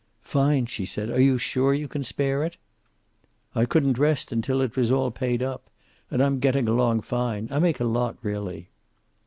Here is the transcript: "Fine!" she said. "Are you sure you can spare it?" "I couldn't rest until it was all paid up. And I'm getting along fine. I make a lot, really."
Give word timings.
"Fine!" 0.23 0.65
she 0.65 0.83
said. 0.87 1.11
"Are 1.11 1.19
you 1.21 1.37
sure 1.37 1.75
you 1.75 1.87
can 1.87 2.03
spare 2.03 2.43
it?" 2.43 2.57
"I 3.53 3.65
couldn't 3.65 3.99
rest 3.99 4.31
until 4.31 4.59
it 4.59 4.75
was 4.75 4.91
all 4.91 5.11
paid 5.11 5.43
up. 5.43 5.69
And 6.09 6.23
I'm 6.23 6.39
getting 6.39 6.67
along 6.67 7.01
fine. 7.01 7.47
I 7.51 7.59
make 7.59 7.79
a 7.79 7.83
lot, 7.83 8.17
really." 8.23 8.69